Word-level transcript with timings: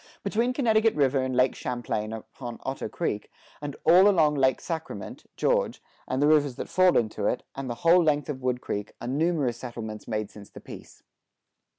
Between 0.23 0.51
Connecticut 0.51 0.95
river 0.95 1.21
and 1.21 1.35
Lake 1.35 1.53
Champlain 1.53 2.11
upon 2.11 2.57
Otter 2.63 2.89
Creek, 2.89 3.29
and 3.61 3.75
all 3.85 4.09
along 4.09 4.33
Lake 4.33 4.59
Sacrament 4.59 5.27
[George] 5.37 5.79
and 6.07 6.19
the 6.19 6.25
rivers 6.27 6.55
that 6.55 6.69
fall 6.69 6.97
into 6.97 7.27
it, 7.27 7.43
and 7.53 7.69
the 7.69 7.75
whole 7.85 8.01
length 8.01 8.27
of 8.27 8.41
Wood 8.41 8.61
Creek, 8.61 8.93
are 8.99 9.07
numerous 9.07 9.57
settlements 9.57 10.07
made 10.07 10.31
since 10.31 10.49
the 10.49 10.59
peace. 10.59 11.03